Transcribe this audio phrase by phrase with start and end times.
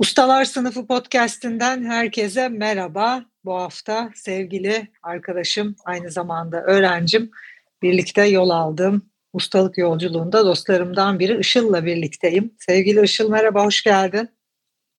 [0.00, 3.24] Ustalar Sınıfı podcast'inden herkese merhaba.
[3.44, 7.30] Bu hafta sevgili arkadaşım, aynı zamanda öğrencim,
[7.82, 12.54] birlikte yol aldım ustalık yolculuğunda dostlarımdan biri Işıl'la birlikteyim.
[12.58, 14.28] Sevgili Işıl merhaba, hoş geldin.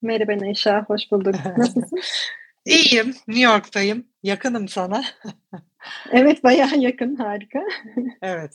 [0.01, 1.35] Merhaba Neşa, hoş bulduk.
[1.57, 1.99] Nasılsın?
[2.65, 4.07] İyiyim, New York'tayım.
[4.23, 5.03] Yakınım sana.
[6.11, 7.59] evet, bayağı yakın, harika.
[8.21, 8.51] evet,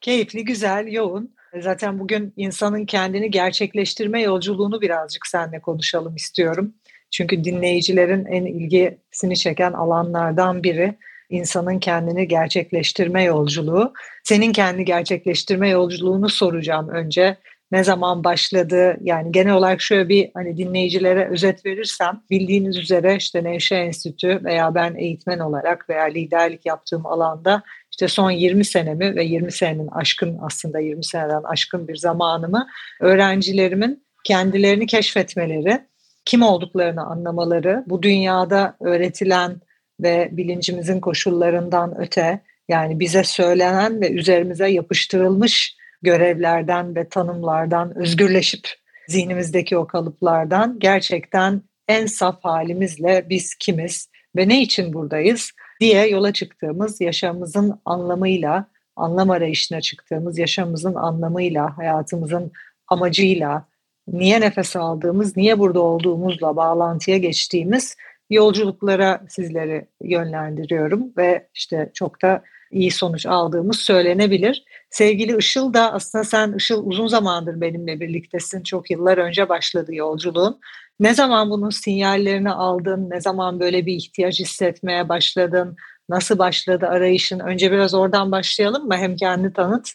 [0.00, 1.34] keyifli, güzel, yoğun.
[1.60, 6.74] Zaten bugün insanın kendini gerçekleştirme yolculuğunu birazcık seninle konuşalım istiyorum.
[7.10, 10.94] Çünkü dinleyicilerin en ilgisini çeken alanlardan biri
[11.30, 13.92] insanın kendini gerçekleştirme yolculuğu.
[14.24, 17.36] Senin kendi gerçekleştirme yolculuğunu soracağım önce.
[17.72, 18.96] Ne zaman başladı?
[19.00, 24.74] Yani genel olarak şöyle bir hani dinleyicilere özet verirsem bildiğiniz üzere işte Nevşe Enstitü veya
[24.74, 27.62] ben eğitmen olarak veya liderlik yaptığım alanda
[28.00, 32.66] işte son 20 senemi ve 20 senenin aşkın aslında 20 seneden aşkın bir zamanımı
[33.00, 35.80] öğrencilerimin kendilerini keşfetmeleri,
[36.24, 39.60] kim olduklarını anlamaları, bu dünyada öğretilen
[40.00, 48.68] ve bilincimizin koşullarından öte yani bize söylenen ve üzerimize yapıştırılmış görevlerden ve tanımlardan özgürleşip
[49.08, 56.32] zihnimizdeki o kalıplardan gerçekten en saf halimizle biz kimiz ve ne için buradayız diye yola
[56.32, 62.52] çıktığımız yaşamımızın anlamıyla, anlam arayışına çıktığımız yaşamımızın anlamıyla, hayatımızın
[62.88, 63.64] amacıyla,
[64.08, 67.96] niye nefes aldığımız, niye burada olduğumuzla bağlantıya geçtiğimiz
[68.30, 74.64] yolculuklara sizleri yönlendiriyorum ve işte çok da iyi sonuç aldığımız söylenebilir.
[74.90, 78.62] Sevgili Işıl da aslında sen Işıl uzun zamandır benimle birliktesin.
[78.62, 80.60] Çok yıllar önce başladı yolculuğun.
[81.00, 83.10] Ne zaman bunun sinyallerini aldın?
[83.10, 85.76] Ne zaman böyle bir ihtiyaç hissetmeye başladın?
[86.08, 87.38] Nasıl başladı arayışın?
[87.38, 88.96] Önce biraz oradan başlayalım mı?
[88.96, 89.88] Hem kendi tanıt.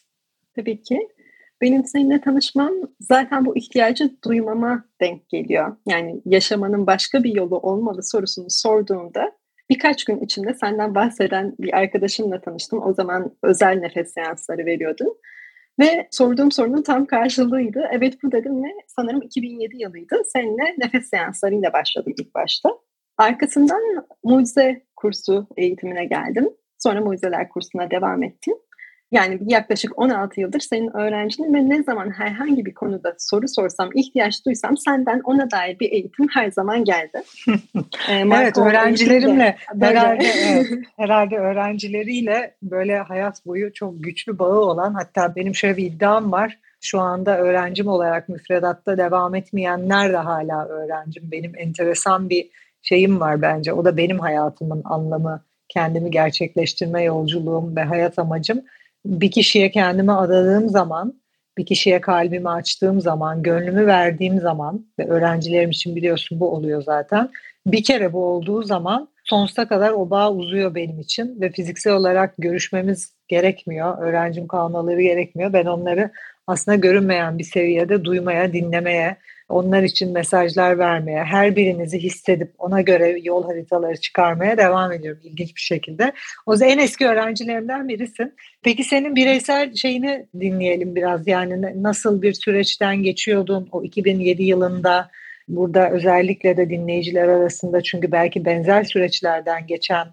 [0.56, 1.08] Tabii ki.
[1.62, 5.76] Benim seninle tanışmam zaten bu ihtiyacı duymama denk geliyor.
[5.88, 9.32] Yani yaşamanın başka bir yolu olmalı sorusunu sorduğumda
[9.70, 12.82] birkaç gün içinde senden bahseden bir arkadaşımla tanıştım.
[12.84, 15.18] O zaman özel nefes seansları veriyordun.
[15.80, 17.88] Ve sorduğum sorunun tam karşılığıydı.
[17.92, 20.22] Evet bu dedim ve sanırım 2007 yılıydı.
[20.28, 22.70] Seninle nefes seanslarıyla başladım ilk başta.
[23.18, 23.82] Arkasından
[24.24, 26.50] mucize kursu eğitimine geldim.
[26.78, 28.54] Sonra mucizeler kursuna devam ettim.
[29.12, 34.46] Yani yaklaşık 16 yıldır senin öğrencinim ve ne zaman herhangi bir konuda soru sorsam, ihtiyaç
[34.46, 37.24] duysam senden ona dair bir eğitim her zaman geldi.
[38.10, 40.68] ee, evet, öğrencilerimle herhalde, evet,
[40.98, 46.60] herhalde öğrencileriyle böyle hayat boyu çok güçlü bağı olan hatta benim şöyle bir iddiam var.
[46.82, 51.32] Şu anda öğrencim olarak müfredatta devam etmeyenler de hala öğrencim.
[51.32, 52.50] Benim enteresan bir
[52.82, 53.74] şeyim var bence.
[53.74, 58.62] O da benim hayatımın anlamı, kendimi gerçekleştirme yolculuğum ve hayat amacım
[59.06, 61.22] bir kişiye kendimi adadığım zaman,
[61.58, 67.30] bir kişiye kalbimi açtığım zaman, gönlümü verdiğim zaman ve öğrencilerim için biliyorsun bu oluyor zaten.
[67.66, 72.34] Bir kere bu olduğu zaman sonsuza kadar o bağ uzuyor benim için ve fiziksel olarak
[72.38, 73.98] görüşmemiz gerekmiyor.
[73.98, 75.54] Öğrencim kalmaları gerekmiyor.
[75.54, 76.12] Ben onları
[76.48, 79.18] aslında görünmeyen bir seviyede duymaya, dinlemeye,
[79.50, 85.56] onlar için mesajlar vermeye, her birinizi hissedip ona göre yol haritaları çıkarmaya devam ediyorum ilginç
[85.56, 86.14] bir şekilde.
[86.46, 88.34] O en eski öğrencilerimden birisin.
[88.64, 91.28] Peki senin bireysel şeyini dinleyelim biraz.
[91.28, 95.10] Yani nasıl bir süreçten geçiyordun o 2007 yılında?
[95.48, 100.08] Burada özellikle de dinleyiciler arasında çünkü belki benzer süreçlerden geçen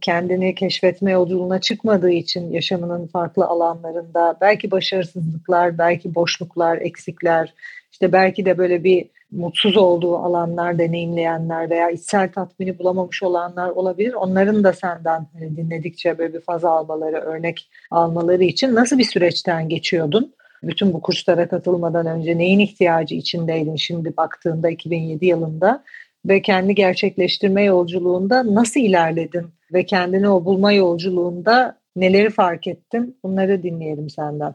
[0.00, 7.54] kendini keşfetme yolculuğuna çıkmadığı için yaşamının farklı alanlarında belki başarısızlıklar, belki boşluklar, eksikler,
[7.96, 14.12] işte belki de böyle bir mutsuz olduğu alanlar deneyimleyenler veya içsel tatmini bulamamış olanlar olabilir.
[14.12, 19.68] Onların da senden hani dinledikçe böyle bir faz almaları, örnek almaları için nasıl bir süreçten
[19.68, 20.34] geçiyordun?
[20.62, 25.84] Bütün bu kurslara katılmadan önce neyin ihtiyacı içindeydin şimdi baktığında 2007 yılında
[26.26, 33.18] ve kendi gerçekleştirme yolculuğunda nasıl ilerledin ve kendini o bulma yolculuğunda neleri fark ettin?
[33.24, 34.54] Bunları dinleyelim senden.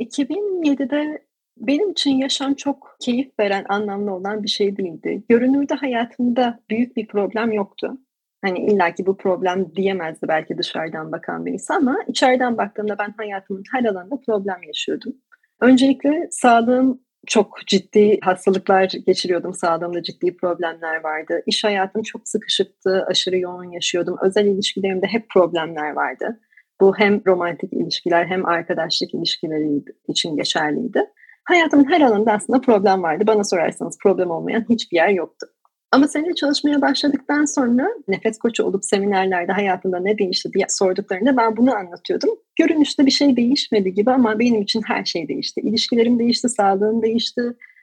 [0.00, 1.27] 2007'de
[1.60, 5.22] benim için yaşam çok keyif veren, anlamlı olan bir şey değildi.
[5.28, 7.98] Görünürde hayatımda büyük bir problem yoktu.
[8.44, 13.84] Hani illaki bu problem diyemezdi belki dışarıdan bakan birisi ama içeriden baktığımda ben hayatımın her
[13.84, 15.12] alanında problem yaşıyordum.
[15.60, 19.54] Öncelikle sağlığım çok ciddi hastalıklar geçiriyordum.
[19.54, 21.42] Sağlığımda ciddi problemler vardı.
[21.46, 24.16] İş hayatım çok sıkışıktı, aşırı yoğun yaşıyordum.
[24.22, 26.40] Özel ilişkilerimde hep problemler vardı.
[26.80, 31.06] Bu hem romantik ilişkiler hem arkadaşlık ilişkileri için geçerliydi.
[31.48, 33.24] Hayatımın her alanında aslında problem vardı.
[33.26, 35.46] Bana sorarsanız problem olmayan hiçbir yer yoktu.
[35.92, 41.56] Ama seninle çalışmaya başladıktan sonra nefes koçu olup seminerlerde hayatında ne değişti diye sorduklarında ben
[41.56, 42.30] bunu anlatıyordum.
[42.56, 45.60] Görünüşte bir şey değişmedi gibi ama benim için her şey değişti.
[45.60, 47.42] İlişkilerim değişti, sağlığım değişti,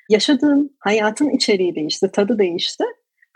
[0.09, 2.83] yaşadığım hayatın içeriği değişti, tadı değişti.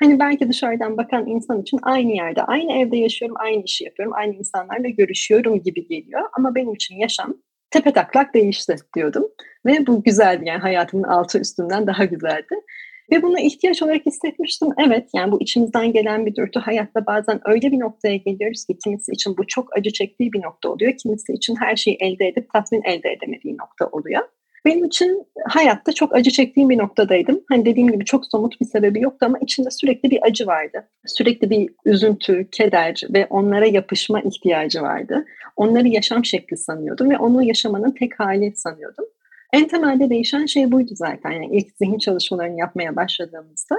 [0.03, 4.35] Hani belki dışarıdan bakan insan için aynı yerde, aynı evde yaşıyorum, aynı işi yapıyorum, aynı
[4.35, 6.21] insanlarla görüşüyorum gibi geliyor.
[6.37, 7.33] Ama benim için yaşam
[7.71, 9.27] tepe taklak değişti diyordum.
[9.66, 12.56] Ve bu güzeldi yani hayatımın altı üstünden daha güzeldi.
[13.12, 14.68] Ve bunu ihtiyaç olarak hissetmiştim.
[14.86, 16.60] Evet yani bu içimizden gelen bir dürtü.
[16.60, 20.69] Hayatta bazen öyle bir noktaya geliyoruz ki kimisi için bu çok acı çektiği bir nokta
[20.69, 20.94] oluyor.
[20.98, 24.24] Kimisi için her şeyi elde edip tatmin elde edemediği nokta oluyor.
[24.65, 27.41] Benim için hayatta çok acı çektiğim bir noktadaydım.
[27.50, 30.88] Hani dediğim gibi çok somut bir sebebi yoktu ama içinde sürekli bir acı vardı.
[31.06, 35.25] Sürekli bir üzüntü, keder ve onlara yapışma ihtiyacı vardı.
[35.56, 39.06] Onları yaşam şekli sanıyordum ve onu yaşamanın tek hali sanıyordum.
[39.53, 41.31] En temelde değişen şey buydu zaten.
[41.31, 43.75] Yani ilk zihin çalışmalarını yapmaya başladığımızda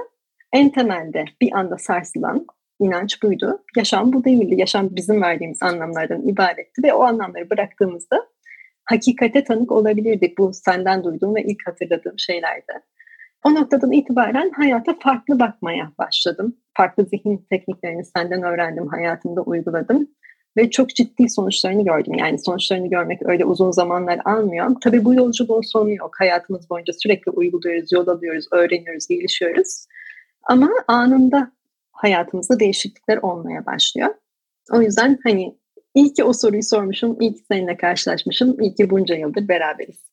[0.53, 2.45] en temelde bir anda sarsılan
[2.79, 3.63] inanç buydu.
[3.77, 4.55] Yaşam bu değildi.
[4.57, 8.27] Yaşam bizim verdiğimiz anlamlardan ibaretti ve o anlamları bıraktığımızda
[8.91, 10.37] hakikate tanık olabilirdik.
[10.37, 12.73] Bu senden duyduğum ve ilk hatırladığım şeylerdi.
[13.45, 16.57] O noktadan itibaren hayata farklı bakmaya başladım.
[16.77, 20.07] Farklı zihin tekniklerini senden öğrendim, hayatımda uyguladım
[20.57, 22.13] ve çok ciddi sonuçlarını gördüm.
[22.13, 24.75] Yani sonuçlarını görmek öyle uzun zamanlar almıyor.
[24.81, 26.15] Tabii bu yolculuğun sonu yok.
[26.19, 29.85] Hayatımız boyunca sürekli uyguluyoruz, yol alıyoruz, öğreniyoruz, gelişiyoruz.
[30.43, 31.51] Ama anında
[31.91, 34.09] hayatımızda değişiklikler olmaya başlıyor.
[34.71, 35.55] O yüzden hani
[35.95, 40.11] iyi ki o soruyu sormuşum, iyi ki seninle karşılaşmışım, iyi ki bunca yıldır beraberiz.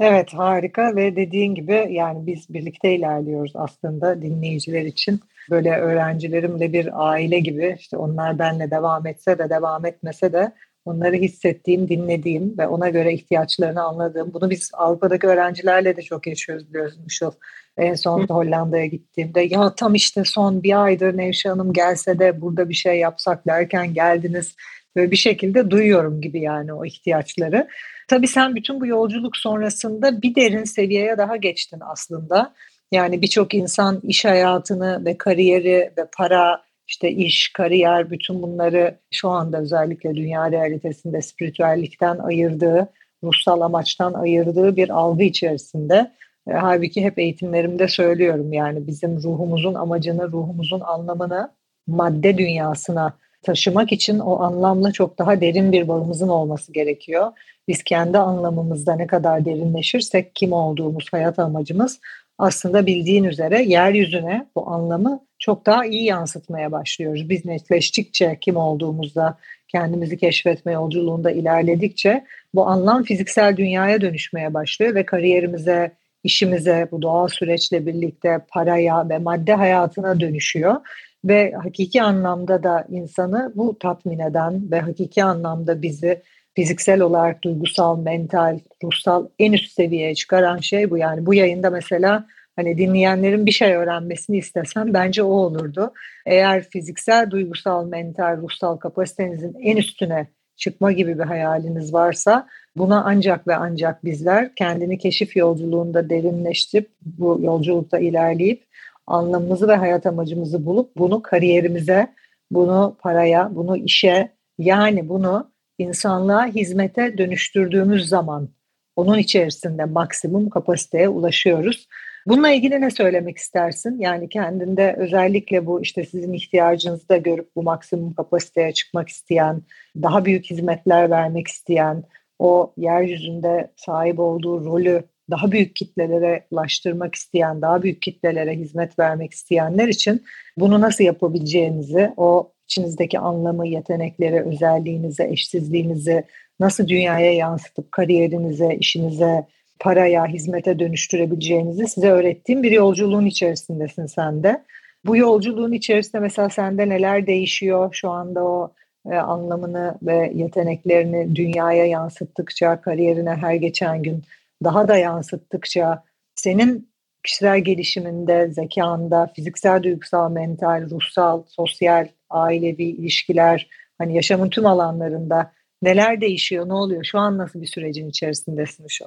[0.00, 5.20] Evet harika ve dediğin gibi yani biz birlikte ilerliyoruz aslında dinleyiciler için.
[5.50, 10.52] Böyle öğrencilerimle bir aile gibi işte onlar benle devam etse de devam etmese de
[10.84, 14.34] onları hissettiğim, dinlediğim ve ona göre ihtiyaçlarını anladığım.
[14.34, 17.30] Bunu biz Avrupa'daki öğrencilerle de çok yaşıyoruz biliyorsun Işıl.
[17.76, 22.68] En son Hollanda'ya gittiğimde ya tam işte son bir aydır Nevşe Hanım gelse de burada
[22.68, 24.56] bir şey yapsak derken geldiniz.
[24.98, 27.68] Bir şekilde duyuyorum gibi yani o ihtiyaçları.
[28.08, 32.54] Tabii sen bütün bu yolculuk sonrasında bir derin seviyeye daha geçtin aslında.
[32.92, 39.28] Yani birçok insan iş hayatını ve kariyeri ve para, işte iş, kariyer bütün bunları şu
[39.28, 42.88] anda özellikle dünya realitesinde spiritüellikten ayırdığı,
[43.24, 46.12] ruhsal amaçtan ayırdığı bir algı içerisinde.
[46.48, 51.50] E, halbuki hep eğitimlerimde söylüyorum yani bizim ruhumuzun amacını, ruhumuzun anlamını
[51.86, 53.12] madde dünyasına
[53.42, 57.32] taşımak için o anlamla çok daha derin bir bağımızın olması gerekiyor.
[57.68, 62.00] Biz kendi anlamımızda ne kadar derinleşirsek kim olduğumuz, hayat amacımız
[62.38, 67.28] aslında bildiğin üzere yeryüzüne bu anlamı çok daha iyi yansıtmaya başlıyoruz.
[67.28, 69.38] Biz netleştikçe kim olduğumuzda,
[69.68, 72.24] kendimizi keşfetme yolculuğunda ilerledikçe
[72.54, 75.92] bu anlam fiziksel dünyaya dönüşmeye başlıyor ve kariyerimize,
[76.24, 80.76] işimize, bu doğal süreçle birlikte paraya ve madde hayatına dönüşüyor
[81.24, 86.22] ve hakiki anlamda da insanı bu tatmin eden ve hakiki anlamda bizi
[86.54, 90.98] fiziksel olarak duygusal, mental, ruhsal en üst seviyeye çıkaran şey bu.
[90.98, 95.92] Yani bu yayında mesela hani dinleyenlerin bir şey öğrenmesini istesem bence o olurdu.
[96.26, 103.48] Eğer fiziksel, duygusal, mental, ruhsal kapasitenizin en üstüne çıkma gibi bir hayaliniz varsa buna ancak
[103.48, 108.64] ve ancak bizler kendini keşif yolculuğunda derinleştirip bu yolculukta ilerleyip
[109.08, 112.14] anlamımızı ve hayat amacımızı bulup bunu kariyerimize,
[112.50, 118.48] bunu paraya, bunu işe yani bunu insanlığa hizmete dönüştürdüğümüz zaman
[118.96, 121.88] onun içerisinde maksimum kapasiteye ulaşıyoruz.
[122.26, 123.98] Bununla ilgili ne söylemek istersin?
[123.98, 129.62] Yani kendinde özellikle bu işte sizin ihtiyacınızı da görüp bu maksimum kapasiteye çıkmak isteyen,
[130.02, 132.04] daha büyük hizmetler vermek isteyen,
[132.38, 139.32] o yeryüzünde sahip olduğu rolü daha büyük kitlelere ulaştırmak isteyen, daha büyük kitlelere hizmet vermek
[139.32, 140.22] isteyenler için
[140.56, 146.24] bunu nasıl yapabileceğinizi, o içinizdeki anlamı, yetenekleri, özelliğinizi, eşsizliğinizi
[146.60, 149.46] nasıl dünyaya yansıtıp kariyerinize, işinize,
[149.80, 154.64] paraya, hizmete dönüştürebileceğinizi size öğrettiğim bir yolculuğun içerisindesin sen de.
[155.04, 158.72] Bu yolculuğun içerisinde mesela sende neler değişiyor şu anda o
[159.10, 164.22] e, anlamını ve yeteneklerini dünyaya yansıttıkça, kariyerine her geçen gün
[164.64, 166.90] daha da yansıttıkça senin
[167.24, 176.20] kişisel gelişiminde, zekanda, fiziksel, duygusal, mental, ruhsal, sosyal ailevi ilişkiler, hani yaşamın tüm alanlarında neler
[176.20, 177.04] değişiyor, ne oluyor?
[177.04, 179.04] Şu an nasıl bir sürecin içerisindesin şu?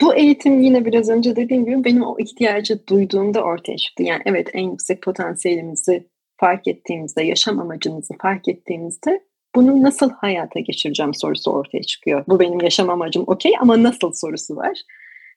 [0.00, 4.02] Bu eğitim yine biraz önce dediğim gibi benim o ihtiyacı duyduğumda ortaya çıktı.
[4.02, 9.20] Yani evet en yüksek potansiyelimizi fark ettiğimizde, yaşam amacımızı fark ettiğimizde
[9.54, 12.24] bunu nasıl hayata geçireceğim sorusu ortaya çıkıyor.
[12.28, 14.78] Bu benim yaşam amacım okey ama nasıl sorusu var.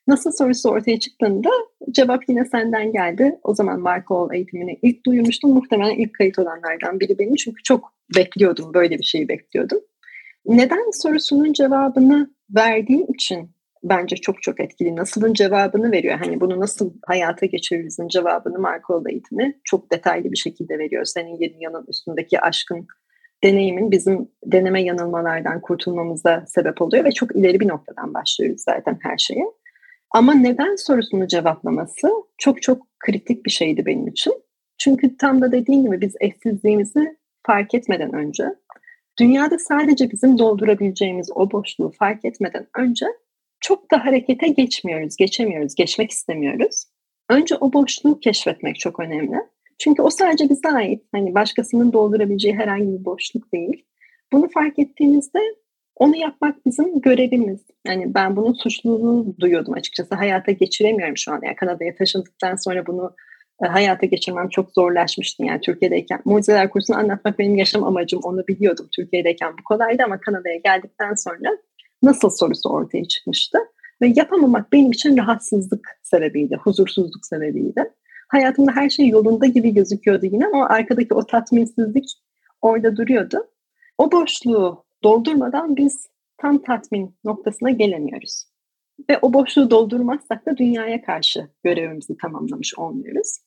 [0.08, 1.50] Nasıl sorusu ortaya çıktığında
[1.92, 3.40] cevap yine senden geldi.
[3.44, 5.54] O zaman Marco eğitimini ilk duymuştum.
[5.54, 7.36] Muhtemelen ilk kayıt olanlardan biri benim.
[7.36, 9.80] Çünkü çok bekliyordum, böyle bir şeyi bekliyordum.
[10.46, 13.52] Neden sorusunun cevabını verdiğim için
[13.84, 14.96] bence çok çok etkili.
[14.96, 16.18] Nasılın cevabını veriyor.
[16.24, 21.06] Hani bunu nasıl hayata geçiririzin cevabını Marco eğitimi çok detaylı bir şekilde veriyor.
[21.06, 22.88] Senin yedi yanın üstündeki aşkın
[23.44, 29.18] deneyimin bizim deneme yanılmalardan kurtulmamıza sebep oluyor ve çok ileri bir noktadan başlıyoruz zaten her
[29.18, 29.46] şeye.
[30.12, 34.34] Ama neden sorusunu cevaplaması çok çok kritik bir şeydi benim için.
[34.78, 38.44] Çünkü tam da dediğim gibi biz eşsizliğimizi fark etmeden önce,
[39.20, 43.06] dünyada sadece bizim doldurabileceğimiz o boşluğu fark etmeden önce
[43.60, 46.84] çok da harekete geçmiyoruz, geçemiyoruz, geçmek istemiyoruz.
[47.30, 49.38] Önce o boşluğu keşfetmek çok önemli.
[49.82, 51.04] Çünkü o sadece bize ait.
[51.12, 53.86] Hani başkasının doldurabileceği herhangi bir boşluk değil.
[54.34, 55.40] Bunu fark ettiğimizde
[55.96, 57.62] onu yapmak bizim görevimiz.
[57.88, 60.16] Yani ben bunun suçluluğunu duyuyordum açıkçası.
[60.16, 61.40] Hayata geçiremiyorum şu an.
[61.44, 63.16] Yani Kanada'ya taşındıktan sonra bunu
[63.64, 65.44] e, hayata geçirmem çok zorlaşmıştı.
[65.46, 68.20] Yani Türkiye'deyken mucizeler kursunu anlatmak benim yaşam amacım.
[68.24, 71.58] Onu biliyordum Türkiye'deyken bu kolaydı ama Kanada'ya geldikten sonra
[72.04, 73.58] nasıl sorusu ortaya çıkmıştı.
[74.02, 77.92] Ve yapamamak benim için rahatsızlık sebebiydi, huzursuzluk sebebiydi.
[78.32, 82.06] Hayatımda her şey yolunda gibi gözüküyordu yine ama arkadaki o tatminsizlik
[82.62, 83.48] orada duruyordu.
[83.98, 86.08] O boşluğu doldurmadan biz
[86.38, 88.46] tam tatmin noktasına gelemiyoruz.
[89.10, 93.38] Ve o boşluğu doldurmazsak da dünyaya karşı görevimizi tamamlamış olmuyoruz.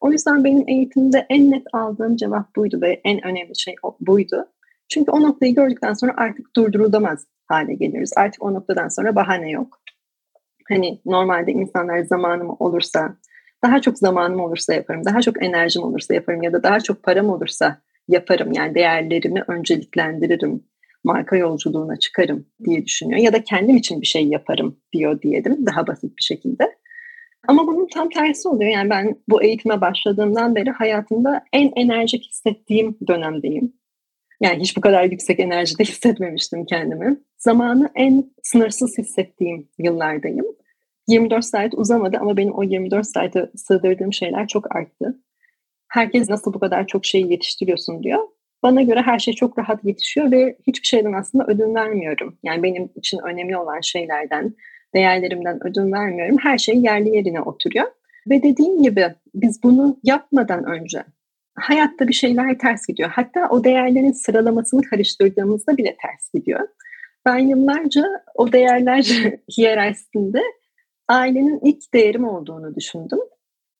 [0.00, 4.46] O yüzden benim eğitimde en net aldığım cevap buydu ve en önemli şey buydu.
[4.88, 8.10] Çünkü o noktayı gördükten sonra artık durdurulamaz hale geliyoruz.
[8.16, 9.80] Artık o noktadan sonra bahane yok.
[10.68, 13.16] Hani normalde insanlar zamanım olursa,
[13.64, 17.28] daha çok zamanım olursa yaparım, daha çok enerjim olursa yaparım ya da daha çok param
[17.28, 17.78] olursa
[18.08, 18.52] yaparım.
[18.52, 20.64] Yani değerlerimi önceliklendiririm,
[21.04, 23.20] marka yolculuğuna çıkarım diye düşünüyor.
[23.20, 26.76] Ya da kendim için bir şey yaparım diyor diyelim daha basit bir şekilde.
[27.48, 28.70] Ama bunun tam tersi oluyor.
[28.70, 33.72] Yani ben bu eğitime başladığımdan beri hayatımda en enerjik hissettiğim dönemdeyim.
[34.40, 37.16] Yani hiç bu kadar yüksek enerjide hissetmemiştim kendimi.
[37.38, 40.46] Zamanı en sınırsız hissettiğim yıllardayım.
[41.08, 45.20] 24 saat uzamadı ama benim o 24 saate sığdırdığım şeyler çok arttı.
[45.88, 48.18] Herkes nasıl bu kadar çok şeyi yetiştiriyorsun diyor.
[48.62, 52.38] Bana göre her şey çok rahat yetişiyor ve hiçbir şeyden aslında ödün vermiyorum.
[52.42, 54.54] Yani benim için önemli olan şeylerden,
[54.94, 56.36] değerlerimden ödün vermiyorum.
[56.42, 57.86] Her şey yerli yerine oturuyor.
[58.30, 61.04] Ve dediğim gibi biz bunu yapmadan önce
[61.54, 63.10] hayatta bir şeyler ters gidiyor.
[63.10, 66.68] Hatta o değerlerin sıralamasını karıştırdığımızda bile ters gidiyor.
[67.26, 69.04] Ben yıllarca o değerler
[69.58, 70.42] hiyerarşisinde
[71.08, 73.18] ailenin ilk değerim olduğunu düşündüm.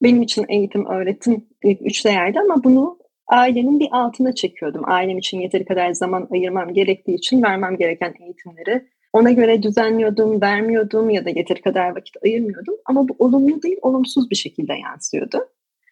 [0.02, 4.82] Benim için eğitim, öğretim ilk üç değerdi ama bunu ailenin bir altına çekiyordum.
[4.84, 11.10] Ailem için yeteri kadar zaman ayırmam gerektiği için vermem gereken eğitimleri ona göre düzenliyordum, vermiyordum
[11.10, 12.74] ya da yeteri kadar vakit ayırmıyordum.
[12.86, 15.48] Ama bu olumlu değil, olumsuz bir şekilde yansıyordu.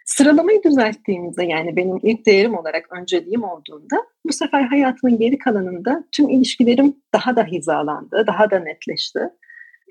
[0.06, 3.96] Sıralamayı düzelttiğimizde yani benim ilk değerim olarak önceliğim olduğunda
[4.26, 9.20] bu sefer hayatımın geri kalanında tüm ilişkilerim daha da hizalandı, daha da netleşti,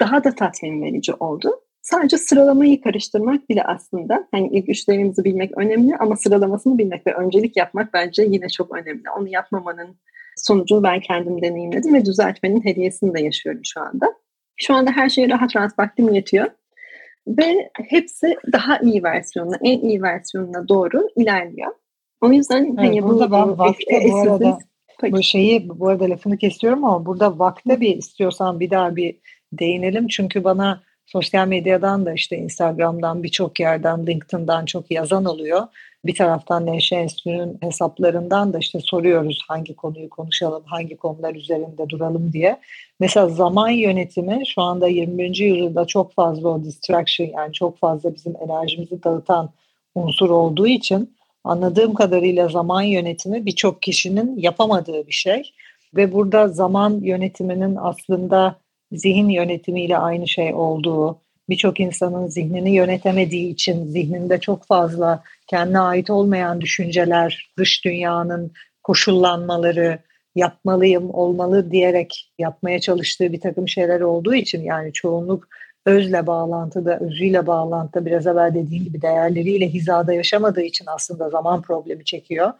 [0.01, 1.62] daha da tatmin verici oldu.
[1.81, 7.58] Sadece sıralamayı karıştırmak bile aslında hani ilk üçlerimizi bilmek önemli ama sıralamasını bilmek ve öncelik
[7.58, 9.03] yapmak bence yine çok önemli.
[9.20, 9.98] Onu yapmamanın
[10.38, 14.13] sonucunu ben kendim deneyimledim ve düzeltmenin hediyesini de yaşıyorum şu anda.
[14.58, 16.48] Şu anda her şeye rahat rahat vaktim yetiyor.
[17.27, 21.72] Ve hepsi daha iyi versiyonuna, en iyi versiyonuna doğru ilerliyor.
[22.22, 24.58] O yüzden evet, hani bu, ben vakte bu arada
[25.12, 29.20] bu şeyi bu arada lafını kesiyorum ama burada vakte bir istiyorsan bir daha bir
[29.53, 30.08] değinelim.
[30.08, 35.67] Çünkü bana sosyal medyadan da işte Instagram'dan birçok yerden LinkedIn'dan çok yazan oluyor.
[36.05, 42.34] Bir taraftan Neşe Enstitü'nün hesaplarından da işte soruyoruz hangi konuyu konuşalım, hangi konular üzerinde duralım
[42.34, 42.60] diye.
[43.00, 45.36] Mesela zaman yönetimi şu anda 21.
[45.36, 49.50] yüzyılda çok fazla o distraction yani çok fazla bizim enerjimizi dağıtan
[49.96, 55.51] unsur olduğu için anladığım kadarıyla zaman yönetimi birçok kişinin yapamadığı bir şey.
[55.96, 58.55] Ve burada zaman yönetiminin aslında
[58.91, 61.19] zihin yönetimiyle aynı şey olduğu,
[61.50, 68.51] birçok insanın zihnini yönetemediği için zihninde çok fazla kendine ait olmayan düşünceler, dış dünyanın
[68.83, 70.00] koşullanmaları,
[70.36, 75.48] yapmalıyım, olmalı diyerek yapmaya çalıştığı bir takım şeyler olduğu için yani çoğunluk
[75.86, 82.05] özle bağlantıda, özüyle bağlantıda biraz evvel dediğim gibi değerleriyle hizada yaşamadığı için aslında zaman problemi
[82.05, 82.53] çekiyor.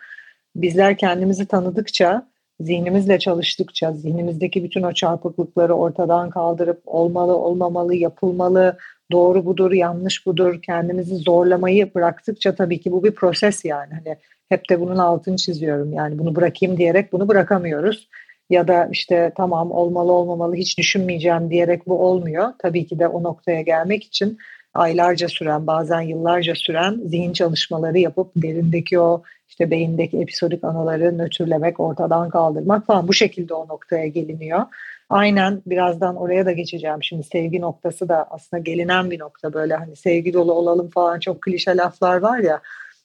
[0.56, 2.28] bizler kendimizi tanıdıkça,
[2.64, 8.78] zihnimizle çalıştıkça, zihnimizdeki bütün o çarpıklıkları ortadan kaldırıp olmalı, olmamalı, yapılmalı,
[9.12, 13.94] doğru budur, yanlış budur, kendimizi zorlamayı bıraktıkça tabii ki bu bir proses yani.
[13.94, 14.18] Hani
[14.50, 15.94] hep de bunun altını çiziyorum.
[15.94, 18.10] Yani bunu bırakayım diyerek bunu bırakamıyoruz.
[18.50, 22.54] Ya da işte tamam olmalı olmamalı hiç düşünmeyeceğim diyerek bu olmuyor.
[22.60, 24.38] Tabii ki de o noktaya gelmek için
[24.74, 31.80] aylarca süren bazen yıllarca süren zihin çalışmaları yapıp derindeki o işte beyindeki episodik anıları nötrlemek,
[31.80, 34.62] ortadan kaldırmak falan bu şekilde o noktaya geliniyor.
[35.10, 37.04] Aynen birazdan oraya da geçeceğim.
[37.04, 41.42] Şimdi sevgi noktası da aslında gelinen bir nokta böyle hani sevgi dolu olalım falan çok
[41.42, 42.62] klişe laflar var ya.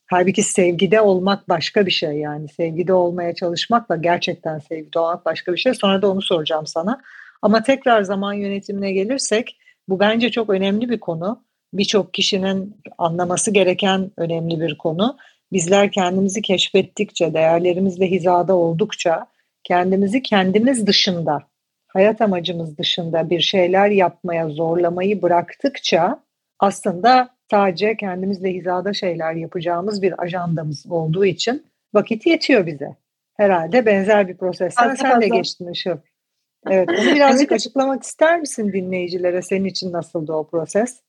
[0.06, 2.48] Halbuki sevgide olmak başka bir şey yani.
[2.48, 5.74] Sevgide olmaya çalışmakla gerçekten sevgide olmak başka bir şey.
[5.74, 7.00] Sonra da onu soracağım sana.
[7.42, 9.58] Ama tekrar zaman yönetimine gelirsek
[9.88, 11.45] bu bence çok önemli bir konu.
[11.72, 15.16] Birçok kişinin anlaması gereken önemli bir konu.
[15.52, 19.26] Bizler kendimizi keşfettikçe, değerlerimizle hizada oldukça
[19.64, 21.42] kendimizi kendimiz dışında,
[21.88, 26.22] hayat amacımız dışında bir şeyler yapmaya zorlamayı bıraktıkça
[26.58, 32.96] aslında sadece kendimizle hizada şeyler yapacağımız bir ajandamız olduğu için vakit yetiyor bize.
[33.36, 35.20] Herhalde benzer bir prosesten sen fazla.
[35.20, 35.96] de geçtin Işıl.
[36.70, 39.42] Evet, onu birazcık açıklamak ister misin dinleyicilere?
[39.42, 41.00] Senin için nasıldı o proses?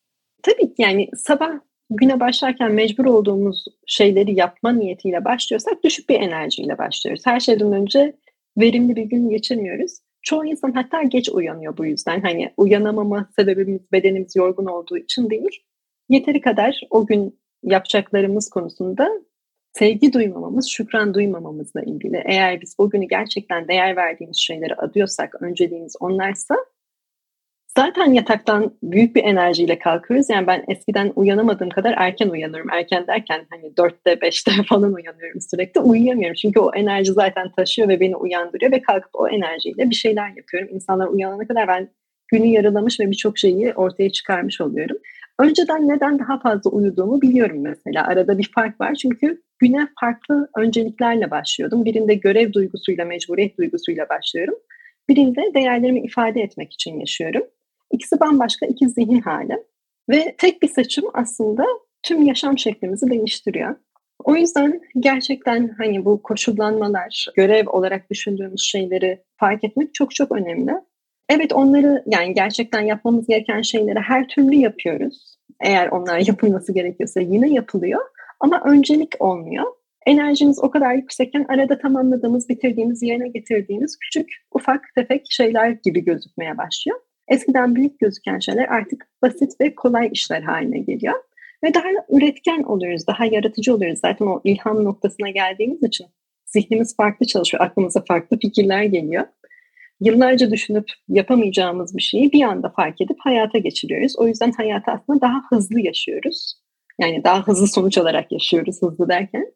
[0.44, 1.52] Tabii ki yani sabah
[1.90, 7.26] güne başlarken mecbur olduğumuz şeyleri yapma niyetiyle başlıyorsak düşük bir enerjiyle başlıyoruz.
[7.26, 8.16] Her şeyden önce
[8.58, 9.92] verimli bir gün geçirmiyoruz.
[10.22, 12.22] Çoğu insan hatta geç uyanıyor bu yüzden.
[12.22, 15.64] Hani uyanamama sebebimiz bedenimiz yorgun olduğu için değil.
[16.10, 19.10] Yeteri kadar o gün yapacaklarımız konusunda
[19.74, 22.24] sevgi duymamamız, şükran duymamamızla ilgili.
[22.26, 26.56] Eğer biz o günü gerçekten değer verdiğimiz şeyleri adıyorsak, önceliğimiz onlarsa
[27.78, 30.30] zaten yataktan büyük bir enerjiyle kalkıyoruz.
[30.30, 32.70] Yani ben eskiden uyanamadığım kadar erken uyanıyorum.
[32.72, 35.82] Erken derken hani dörtte beşte falan uyanıyorum sürekli.
[35.82, 40.30] Uyuyamıyorum çünkü o enerji zaten taşıyor ve beni uyandırıyor ve kalkıp o enerjiyle bir şeyler
[40.30, 40.70] yapıyorum.
[40.72, 41.90] İnsanlar uyanana kadar ben
[42.28, 44.98] günü yarılamış ve birçok şeyi ortaya çıkarmış oluyorum.
[45.40, 48.08] Önceden neden daha fazla uyuduğumu biliyorum mesela.
[48.08, 51.86] Arada bir fark var çünkü güne farklı önceliklerle başlıyordum.
[51.86, 54.56] Birinde görev duygusuyla, mecburiyet duygusuyla başlıyorum.
[55.10, 57.44] Birinde değerlerimi ifade etmek için yaşıyorum.
[57.92, 59.64] İkisi bambaşka iki zihin hali.
[60.10, 61.66] Ve tek bir seçim aslında
[62.04, 63.76] tüm yaşam şeklimizi değiştiriyor.
[64.24, 70.72] O yüzden gerçekten hani bu koşullanmalar, görev olarak düşündüğümüz şeyleri fark etmek çok çok önemli.
[71.30, 75.38] Evet onları yani gerçekten yapmamız gereken şeyleri her türlü yapıyoruz.
[75.62, 78.02] Eğer onlar yapılması gerekiyorsa yine yapılıyor.
[78.40, 79.66] Ama öncelik olmuyor.
[80.06, 86.58] Enerjimiz o kadar yüksekken arada tamamladığımız, bitirdiğimiz, yerine getirdiğimiz küçük, ufak, tefek şeyler gibi gözükmeye
[86.58, 87.00] başlıyor.
[87.28, 91.16] Eskiden büyük gözüken şeyler artık basit ve kolay işler haline geliyor.
[91.64, 94.00] Ve daha üretken oluyoruz, daha yaratıcı oluyoruz.
[94.00, 96.08] Zaten o ilham noktasına geldiğimiz için
[96.46, 99.26] zihnimiz farklı çalışıyor, aklımıza farklı fikirler geliyor.
[100.00, 104.14] Yıllarca düşünüp yapamayacağımız bir şeyi bir anda fark edip hayata geçiriyoruz.
[104.18, 106.62] O yüzden hayatı aslında daha hızlı yaşıyoruz.
[107.02, 109.54] Yani daha hızlı sonuç alarak yaşıyoruz hızlı derken.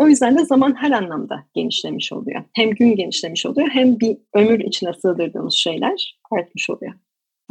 [0.00, 2.44] O yüzden de zaman her anlamda genişlemiş oluyor.
[2.52, 6.92] Hem gün genişlemiş oluyor hem bir ömür içine sığdırdığımız şeyler artmış oluyor.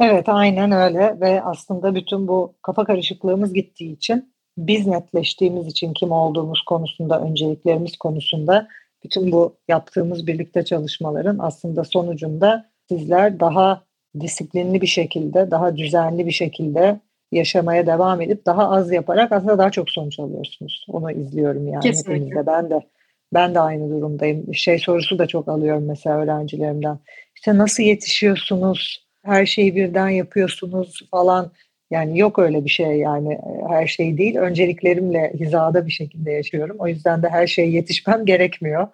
[0.00, 6.12] Evet aynen öyle ve aslında bütün bu kafa karışıklığımız gittiği için biz netleştiğimiz için kim
[6.12, 8.68] olduğumuz konusunda, önceliklerimiz konusunda
[9.04, 13.82] bütün bu yaptığımız birlikte çalışmaların aslında sonucunda sizler daha
[14.20, 17.00] disiplinli bir şekilde, daha düzenli bir şekilde
[17.32, 20.86] yaşamaya devam edip daha az yaparak aslında daha çok sonuç alıyorsunuz.
[20.88, 22.14] Onu izliyorum yani Kesinlikle.
[22.14, 22.46] hepimizde.
[22.46, 22.80] Ben de
[23.34, 24.54] ben de aynı durumdayım.
[24.54, 26.98] Şey sorusu da çok alıyorum mesela öğrencilerimden.
[27.36, 29.06] İşte nasıl yetişiyorsunuz?
[29.24, 31.52] Her şeyi birden yapıyorsunuz falan.
[31.90, 33.38] Yani yok öyle bir şey yani
[33.68, 34.36] her şey değil.
[34.36, 36.76] Önceliklerimle hizada bir şekilde yaşıyorum.
[36.78, 38.88] O yüzden de her şeye yetişmem gerekmiyor.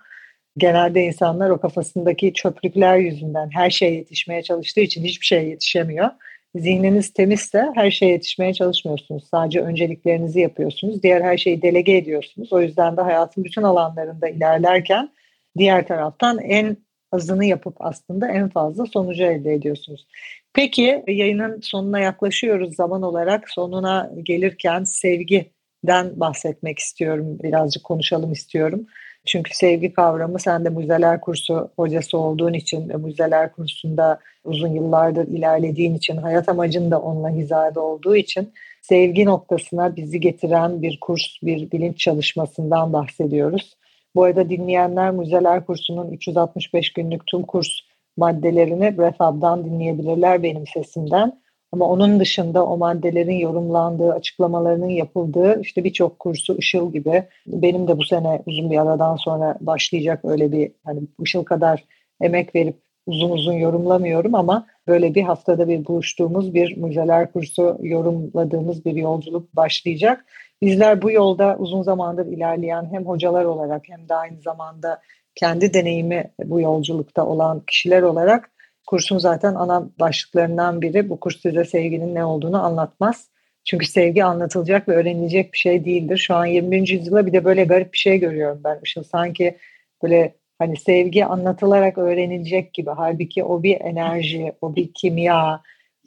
[0.58, 6.10] Genelde insanlar o kafasındaki çöplükler yüzünden her şeye yetişmeye çalıştığı için hiçbir şeye yetişemiyor
[6.54, 9.28] zihniniz temizse her şeye yetişmeye çalışmıyorsunuz.
[9.30, 11.02] Sadece önceliklerinizi yapıyorsunuz.
[11.02, 12.52] Diğer her şeyi delege ediyorsunuz.
[12.52, 15.10] O yüzden de hayatın bütün alanlarında ilerlerken
[15.58, 16.76] diğer taraftan en
[17.12, 20.06] azını yapıp aslında en fazla sonucu elde ediyorsunuz.
[20.54, 23.50] Peki yayının sonuna yaklaşıyoruz zaman olarak.
[23.50, 27.38] Sonuna gelirken sevgiden bahsetmek istiyorum.
[27.42, 28.86] Birazcık konuşalım istiyorum.
[29.26, 35.28] Çünkü sevgi kavramı sen de Muzeler Kursu hocası olduğun için ve Muzeler Kursu'nda uzun yıllardır
[35.28, 41.22] ilerlediğin için hayat amacın da onunla hizada olduğu için sevgi noktasına bizi getiren bir kurs,
[41.42, 43.76] bir bilinç çalışmasından bahsediyoruz.
[44.14, 47.68] Bu arada dinleyenler Muzeler Kursu'nun 365 günlük tüm kurs
[48.16, 51.40] maddelerini Refab'dan dinleyebilirler benim sesimden.
[51.72, 57.98] Ama onun dışında o maddelerin yorumlandığı, açıklamalarının yapıldığı işte birçok kursu Işıl gibi benim de
[57.98, 61.84] bu sene uzun bir aradan sonra başlayacak öyle bir hani Işıl kadar
[62.20, 62.76] emek verip
[63.06, 69.56] uzun uzun yorumlamıyorum ama böyle bir haftada bir buluştuğumuz bir mucizeler kursu yorumladığımız bir yolculuk
[69.56, 70.24] başlayacak.
[70.62, 75.00] Bizler bu yolda uzun zamandır ilerleyen hem hocalar olarak hem de aynı zamanda
[75.34, 78.50] kendi deneyimi bu yolculukta olan kişiler olarak
[78.86, 83.28] kursun zaten ana başlıklarından biri bu kurs size sevginin ne olduğunu anlatmaz.
[83.64, 86.16] Çünkü sevgi anlatılacak ve öğrenilecek bir şey değildir.
[86.16, 86.88] Şu an 21.
[86.88, 88.80] yüzyılda bir de böyle garip bir şey görüyorum ben.
[88.84, 89.56] Işıl sanki
[90.02, 92.90] böyle hani sevgi anlatılarak öğrenilecek gibi.
[92.90, 95.62] Halbuki o bir enerji, o bir kimya.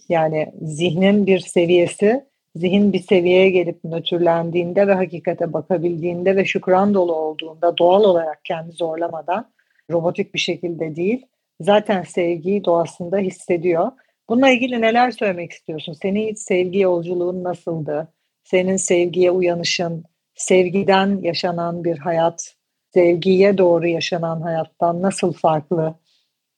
[0.09, 7.15] Yani zihnin bir seviyesi, zihin bir seviyeye gelip nötrlendiğinde ve hakikate bakabildiğinde ve şükran dolu
[7.15, 9.51] olduğunda doğal olarak kendi zorlamadan
[9.91, 11.25] robotik bir şekilde değil
[11.61, 13.91] zaten sevgiyi doğasında hissediyor.
[14.29, 15.93] Bununla ilgili neler söylemek istiyorsun?
[15.93, 18.13] Senin sevgi yolculuğun nasıldı?
[18.43, 20.03] Senin sevgiye uyanışın,
[20.35, 22.55] sevgiden yaşanan bir hayat,
[22.93, 25.95] sevgiye doğru yaşanan hayattan nasıl farklı?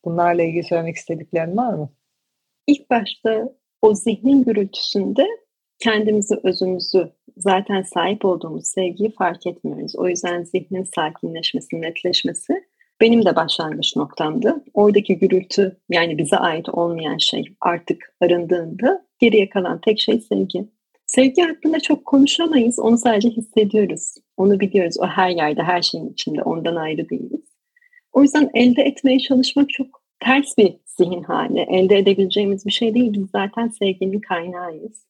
[0.06, 1.90] Bunlarla ilgili söylemek istediklerin var mı?
[2.68, 3.50] İlk başta
[3.82, 5.28] o zihnin gürültüsünde
[5.80, 9.96] kendimizi, özümüzü, zaten sahip olduğumuz sevgiyi fark etmiyoruz.
[9.96, 12.54] O yüzden zihnin sakinleşmesi, netleşmesi
[13.02, 14.64] benim de başlangıç noktamdı.
[14.74, 20.68] Oradaki gürültü yani bize ait olmayan şey artık arındığında geriye kalan tek şey sevgi.
[21.06, 22.80] Sevgi hakkında çok konuşamayız.
[22.80, 24.14] Onu sadece hissediyoruz.
[24.38, 24.96] Onu biliyoruz.
[25.00, 26.44] O her yerde, her şeyin içinde.
[26.44, 27.52] Ondan ayrı değiliz.
[28.14, 31.60] O yüzden elde etmeye çalışmak çok ters bir zihin hali.
[31.60, 33.14] Elde edebileceğimiz bir şey değil.
[33.14, 35.06] Biz zaten sevginin kaynağıyız.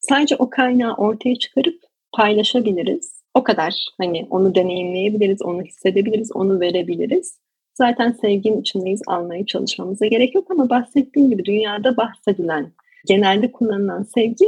[0.00, 1.80] Sadece o kaynağı ortaya çıkarıp
[2.12, 3.19] paylaşabiliriz.
[3.34, 3.86] O kadar.
[3.98, 7.38] Hani onu deneyimleyebiliriz, onu hissedebiliriz, onu verebiliriz.
[7.74, 12.72] Zaten sevginin içindeyiz, almaya çalışmamıza gerek yok ama bahsettiğim gibi dünyada bahsedilen,
[13.06, 14.44] genelde kullanılan sevgi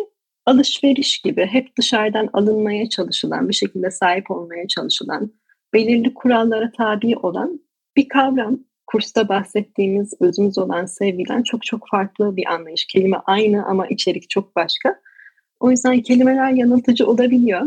[0.47, 5.33] alışveriş gibi hep dışarıdan alınmaya çalışılan, bir şekilde sahip olmaya çalışılan,
[5.75, 7.61] belirli kurallara tabi olan
[7.97, 8.59] bir kavram.
[8.87, 12.87] Kursta bahsettiğimiz özümüz olan sevgiden çok çok farklı bir anlayış.
[12.87, 15.01] Kelime aynı ama içerik çok başka.
[15.61, 17.63] O yüzden kelimeler yanıltıcı olabiliyor.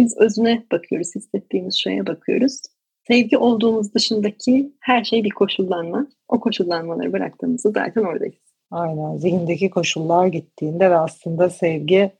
[0.00, 2.60] Biz özüne bakıyoruz, hissettiğimiz şeye bakıyoruz.
[3.08, 6.06] Sevgi olduğumuz dışındaki her şey bir koşullanma.
[6.28, 8.34] O koşullanmaları bıraktığımızda zaten oradayız.
[8.70, 9.16] Aynen.
[9.16, 12.10] Zihindeki koşullar gittiğinde ve aslında sevgi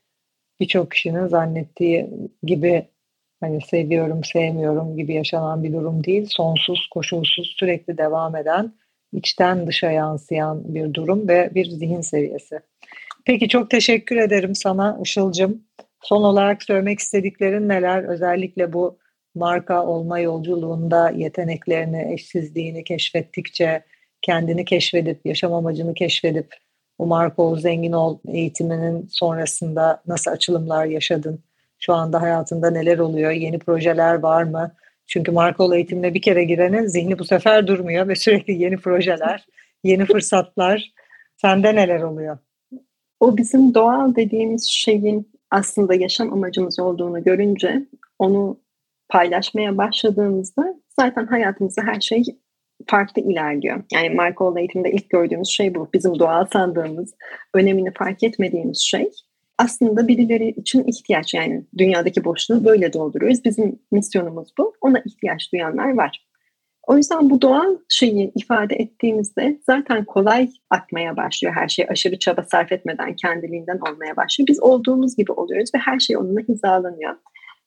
[0.59, 2.09] birçok kişinin zannettiği
[2.43, 2.87] gibi
[3.39, 6.25] hani seviyorum, sevmiyorum gibi yaşanan bir durum değil.
[6.29, 8.73] Sonsuz, koşulsuz, sürekli devam eden,
[9.13, 12.59] içten dışa yansıyan bir durum ve bir zihin seviyesi.
[13.25, 15.63] Peki çok teşekkür ederim sana Işıl'cım.
[16.03, 18.03] Son olarak söylemek istediklerin neler?
[18.03, 18.97] Özellikle bu
[19.35, 23.83] marka olma yolculuğunda yeteneklerini, eşsizliğini keşfettikçe
[24.21, 26.55] kendini keşfedip, yaşam amacını keşfedip
[26.97, 31.43] o marka ol, zengin ol eğitiminin sonrasında nasıl açılımlar yaşadın?
[31.79, 33.31] Şu anda hayatında neler oluyor?
[33.31, 34.71] Yeni projeler var mı?
[35.07, 39.45] Çünkü marka ol eğitimine bir kere girenin zihni bu sefer durmuyor ve sürekli yeni projeler,
[39.83, 40.91] yeni fırsatlar.
[41.37, 42.37] Sende neler oluyor?
[43.19, 47.85] O bizim doğal dediğimiz şeyin aslında yaşam amacımız olduğunu görünce
[48.19, 48.59] onu
[49.09, 52.23] paylaşmaya başladığımızda zaten hayatımızda her şey
[52.87, 53.83] farklı ilerliyor.
[53.93, 55.89] Yani marka eğitimde ilk gördüğümüz şey bu.
[55.93, 57.13] Bizim doğal sandığımız,
[57.53, 59.09] önemini fark etmediğimiz şey
[59.57, 61.33] aslında birileri için ihtiyaç.
[61.33, 63.45] Yani dünyadaki boşluğu böyle dolduruyoruz.
[63.45, 64.73] Bizim misyonumuz bu.
[64.81, 66.25] Ona ihtiyaç duyanlar var.
[66.87, 71.85] O yüzden bu doğal şeyi ifade ettiğimizde zaten kolay akmaya başlıyor her şey.
[71.89, 74.47] Aşırı çaba sarf etmeden kendiliğinden olmaya başlıyor.
[74.47, 77.15] Biz olduğumuz gibi oluyoruz ve her şey onunla hizalanıyor.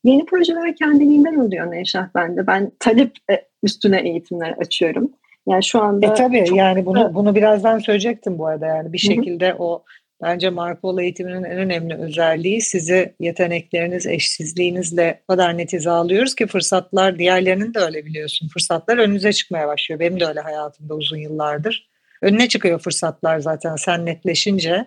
[0.04, 2.46] Yeni projeler kendiliğinden oluyor Nevşah bende.
[2.46, 5.10] Ben talep e, üstüne eğitimler açıyorum.
[5.48, 6.06] Yani şu anda...
[6.06, 9.62] E tabii yani bunu, bunu birazdan söyleyecektim bu arada yani bir şekilde Hı-hı.
[9.62, 9.84] o
[10.24, 17.18] Bence Marco eğitiminin en önemli özelliği sizi yetenekleriniz, eşsizliğinizle o kadar net hizalıyoruz ki fırsatlar
[17.18, 18.48] diğerlerinin de öyle biliyorsun.
[18.48, 20.00] Fırsatlar önünüze çıkmaya başlıyor.
[20.00, 21.88] Benim de öyle hayatımda uzun yıllardır.
[22.22, 24.86] Önüne çıkıyor fırsatlar zaten sen netleşince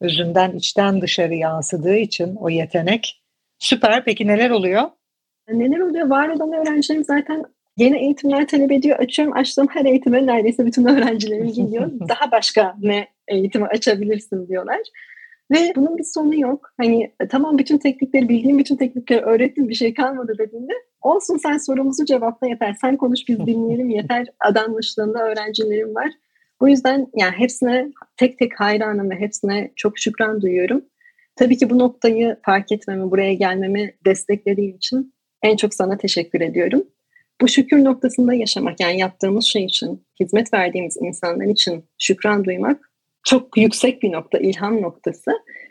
[0.00, 3.22] özünden içten dışarı yansıdığı için o yetenek.
[3.58, 4.04] Süper.
[4.04, 4.82] Peki neler oluyor?
[5.48, 6.06] Neler oluyor?
[6.06, 7.44] Var olan öğrencilerim zaten
[7.76, 8.98] yeni eğitimler talep ediyor.
[8.98, 11.90] Açıyorum açtığım her eğitime neredeyse bütün öğrencilerim geliyor.
[12.08, 14.80] Daha başka ne eğitimi açabilirsin diyorlar.
[15.50, 16.72] Ve bunun bir sonu yok.
[16.76, 21.58] Hani e, tamam bütün teknikleri bildiğim bütün teknikleri öğrettim bir şey kalmadı dediğinde olsun sen
[21.58, 22.76] sorumuzu cevapla yeter.
[22.80, 26.08] Sen konuş biz dinleyelim yeter adanmışlığında öğrencilerim var.
[26.60, 30.84] Bu yüzden yani hepsine tek tek hayranım ve hepsine çok şükran duyuyorum.
[31.36, 36.84] Tabii ki bu noktayı fark etmemi, buraya gelmemi desteklediğin için en çok sana teşekkür ediyorum.
[37.40, 42.87] Bu şükür noktasında yaşamak yani yaptığımız şey için, hizmet verdiğimiz insanlar için şükran duymak
[43.28, 45.30] çok yüksek bir nokta, ilham noktası.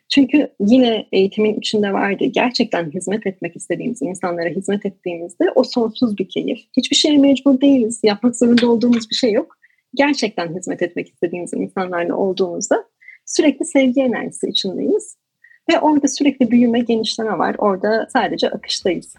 [0.09, 2.25] Çünkü yine eğitimin içinde vardı.
[2.25, 6.59] Gerçekten hizmet etmek istediğimiz insanlara hizmet ettiğimizde o sonsuz bir keyif.
[6.77, 7.99] Hiçbir şeye mecbur değiliz.
[8.03, 9.57] Yapmak zorunda olduğumuz bir şey yok.
[9.95, 12.85] Gerçekten hizmet etmek istediğimiz insanlarla olduğumuzda
[13.25, 15.17] sürekli sevgi enerjisi içindeyiz.
[15.71, 17.55] Ve orada sürekli büyüme, genişleme var.
[17.57, 19.13] Orada sadece akıştayız.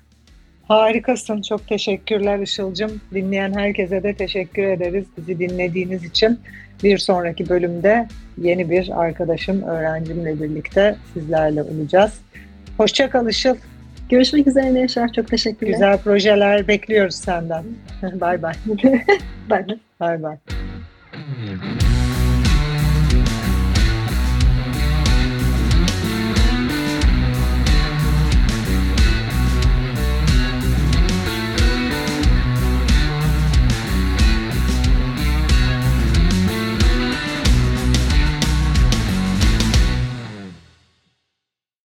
[0.68, 1.42] Harikasın.
[1.42, 3.00] Çok teşekkürler Işıl'cım.
[3.14, 6.40] Dinleyen herkese de teşekkür ederiz bizi dinlediğiniz için.
[6.82, 12.20] Bir sonraki bölümde yeni bir arkadaşım, öğrencimle birlikte sizlerle olacağız.
[12.76, 13.56] Hoşçakal Işıl.
[14.08, 15.12] Görüşmek üzere Neşer.
[15.12, 15.72] Çok teşekkürler.
[15.72, 17.64] Güzel projeler bekliyoruz senden.
[18.20, 18.54] bay bay.
[19.50, 19.78] bay bay.
[20.00, 20.36] Bay bay.